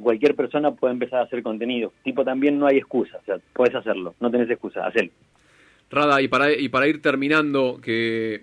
cualquier 0.00 0.34
persona 0.34 0.72
puede 0.72 0.92
empezar 0.92 1.20
a 1.20 1.24
hacer 1.24 1.42
contenido. 1.42 1.92
Tipo, 2.02 2.24
también 2.24 2.58
no 2.58 2.66
hay 2.66 2.76
excusa, 2.76 3.18
o 3.18 3.24
sea, 3.24 3.36
puedes 3.52 3.74
hacerlo, 3.74 4.14
no 4.20 4.30
tenés 4.30 4.50
excusa, 4.50 4.86
hacelo. 4.86 5.10
Rada, 5.90 6.20
y 6.20 6.28
para, 6.28 6.52
y 6.52 6.68
para 6.68 6.88
ir 6.88 7.00
terminando, 7.00 7.78
que 7.82 8.42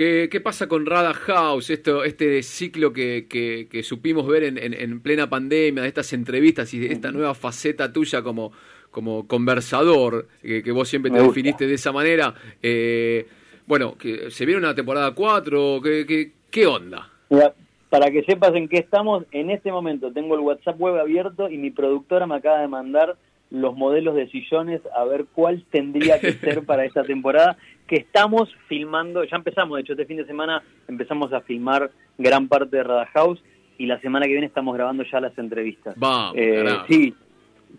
¿Qué, 0.00 0.40
pasa 0.42 0.66
con 0.66 0.86
Rada 0.86 1.12
House, 1.12 1.68
esto, 1.68 2.04
este 2.04 2.42
ciclo 2.42 2.90
que, 2.90 3.26
que, 3.28 3.82
supimos 3.82 4.26
ver 4.26 4.44
en, 4.44 4.56
en, 4.56 5.00
plena 5.00 5.28
pandemia, 5.28 5.82
de 5.82 5.88
estas 5.88 6.14
entrevistas 6.14 6.72
y 6.72 6.78
de 6.78 6.90
esta 6.90 7.12
nueva 7.12 7.34
faceta 7.34 7.92
tuya 7.92 8.22
como, 8.22 8.50
como 8.90 9.26
conversador, 9.26 10.26
que, 10.42 10.72
vos 10.72 10.88
siempre 10.88 11.10
te 11.10 11.20
definiste 11.20 11.66
de 11.66 11.74
esa 11.74 11.92
manera? 11.92 12.34
Eh, 12.62 13.26
bueno, 13.66 13.96
que 13.96 14.30
se 14.30 14.46
viene 14.46 14.60
una 14.60 14.74
temporada 14.74 15.14
4, 15.14 15.80
¿qué, 15.82 16.32
qué, 16.50 16.66
onda? 16.66 17.08
para 17.88 18.10
que 18.10 18.22
sepas 18.22 18.54
en 18.54 18.68
qué 18.68 18.78
estamos, 18.78 19.24
en 19.32 19.50
este 19.50 19.72
momento 19.72 20.12
tengo 20.12 20.34
el 20.34 20.40
WhatsApp 20.40 20.80
web 20.80 20.96
abierto 20.98 21.48
y 21.50 21.58
mi 21.58 21.70
productora 21.70 22.26
me 22.26 22.36
acaba 22.36 22.60
de 22.60 22.68
mandar 22.68 23.16
los 23.50 23.76
modelos 23.76 24.14
de 24.14 24.28
sillones 24.28 24.80
a 24.96 25.04
ver 25.04 25.26
cuál 25.32 25.64
tendría 25.70 26.20
que 26.20 26.32
ser 26.34 26.64
para 26.66 26.84
esta 26.84 27.02
temporada 27.02 27.56
que 27.86 27.96
estamos 27.96 28.48
filmando, 28.68 29.24
ya 29.24 29.36
empezamos, 29.36 29.76
de 29.76 29.82
hecho 29.82 29.92
este 29.94 30.06
fin 30.06 30.18
de 30.18 30.24
semana 30.24 30.62
empezamos 30.86 31.32
a 31.32 31.40
filmar 31.40 31.90
gran 32.16 32.46
parte 32.46 32.76
de 32.76 32.84
Rada 32.84 33.06
House 33.06 33.42
y 33.78 33.86
la 33.86 34.00
semana 34.00 34.26
que 34.26 34.32
viene 34.32 34.46
estamos 34.46 34.74
grabando 34.74 35.02
ya 35.10 35.20
las 35.20 35.36
entrevistas. 35.38 35.96
eh, 36.36 36.64
sí, 36.86 37.14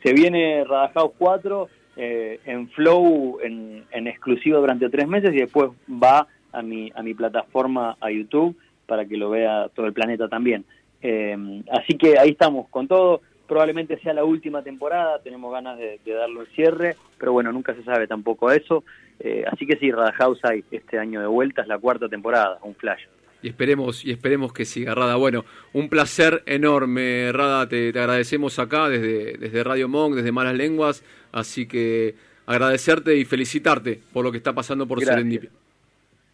se 0.03 0.13
viene 0.13 0.63
Rada 0.63 0.91
House 0.93 1.13
4 1.17 1.69
eh, 1.97 2.39
en 2.45 2.69
Flow 2.69 3.39
en, 3.41 3.83
en 3.91 4.07
exclusivo 4.07 4.59
durante 4.59 4.89
tres 4.89 5.07
meses 5.07 5.33
y 5.33 5.39
después 5.39 5.71
va 5.89 6.27
a 6.51 6.61
mi, 6.61 6.91
a 6.95 7.01
mi 7.03 7.13
plataforma, 7.13 7.97
a 7.99 8.11
YouTube, 8.11 8.55
para 8.85 9.05
que 9.05 9.17
lo 9.17 9.29
vea 9.29 9.69
todo 9.73 9.85
el 9.85 9.93
planeta 9.93 10.27
también. 10.27 10.65
Eh, 11.01 11.63
así 11.71 11.97
que 11.97 12.19
ahí 12.19 12.29
estamos 12.29 12.67
con 12.69 12.87
todo 12.87 13.21
probablemente 13.51 13.99
sea 13.99 14.13
la 14.13 14.23
última 14.23 14.63
temporada, 14.63 15.19
tenemos 15.19 15.51
ganas 15.51 15.77
de, 15.77 15.99
darlo 16.05 16.39
el 16.39 16.47
cierre, 16.55 16.95
pero 17.17 17.33
bueno, 17.33 17.51
nunca 17.51 17.75
se 17.75 17.83
sabe 17.83 18.07
tampoco 18.07 18.49
eso. 18.49 18.85
Eh, 19.19 19.43
así 19.45 19.67
que 19.67 19.75
sí, 19.75 19.91
Rada 19.91 20.13
House 20.13 20.39
hay 20.43 20.63
este 20.71 20.97
año 20.97 21.19
de 21.19 21.27
vuelta, 21.27 21.61
es 21.61 21.67
la 21.67 21.77
cuarta 21.77 22.07
temporada, 22.07 22.59
un 22.63 22.75
flash. 22.75 23.01
Y 23.41 23.49
esperemos, 23.49 24.05
y 24.05 24.11
esperemos 24.11 24.53
que 24.53 24.65
siga, 24.65 24.93
Rada. 24.93 25.15
Bueno, 25.15 25.45
un 25.73 25.89
placer 25.89 26.43
enorme, 26.45 27.31
Rada, 27.31 27.67
te, 27.67 27.89
agradecemos 27.89 28.59
acá 28.59 28.89
desde, 28.89 29.37
desde 29.37 29.63
Radio 29.63 29.87
Monk, 29.87 30.15
desde 30.15 30.31
Malas 30.31 30.55
Lenguas, 30.55 31.03
así 31.31 31.67
que 31.67 32.15
agradecerte 32.45 33.17
y 33.17 33.25
felicitarte 33.25 33.99
por 34.13 34.23
lo 34.23 34.31
que 34.31 34.37
está 34.37 34.53
pasando 34.53 34.87
por 34.87 35.03
Serendipia. 35.03 35.49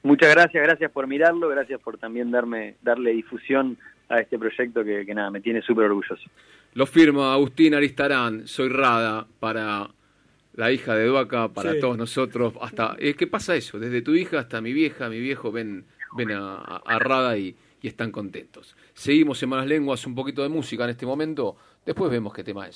Muchas 0.03 0.29
gracias, 0.33 0.63
gracias 0.63 0.91
por 0.91 1.07
mirarlo, 1.07 1.49
gracias 1.49 1.81
por 1.81 1.97
también 1.97 2.31
darme, 2.31 2.75
darle 2.81 3.11
difusión 3.11 3.77
a 4.09 4.19
este 4.19 4.37
proyecto 4.37 4.83
que, 4.83 5.05
que 5.05 5.13
nada, 5.13 5.31
me 5.31 5.41
tiene 5.41 5.61
súper 5.61 5.85
orgulloso. 5.85 6.29
Lo 6.73 6.85
firmo 6.85 7.23
Agustín 7.25 7.73
Aristarán, 7.73 8.47
soy 8.47 8.69
Rada 8.69 9.27
para 9.39 9.89
la 10.57 10.71
hija 10.71 10.95
de 10.95 11.05
Duaca, 11.05 11.49
para 11.49 11.79
todos 11.79 11.97
nosotros. 11.97 12.53
Hasta 12.61 12.97
¿Qué 12.97 13.27
pasa 13.27 13.55
eso? 13.55 13.79
Desde 13.79 14.01
tu 14.01 14.15
hija 14.15 14.39
hasta 14.39 14.59
mi 14.59 14.73
vieja, 14.73 15.07
mi 15.07 15.19
viejo 15.19 15.51
ven, 15.51 15.85
ven 16.15 16.31
a, 16.31 16.99
Rada 16.99 17.37
y, 17.37 17.55
y, 17.81 17.87
están 17.87 18.11
contentos. 18.11 18.75
Seguimos 18.93 19.41
en 19.43 19.49
Malas 19.49 19.67
Lenguas, 19.67 20.05
un 20.05 20.15
poquito 20.15 20.43
de 20.43 20.49
música 20.49 20.83
en 20.83 20.91
este 20.91 21.05
momento. 21.05 21.55
Después 21.85 22.11
vemos 22.11 22.33
qué 22.33 22.43
tema 22.43 22.61
es. 22.61 22.65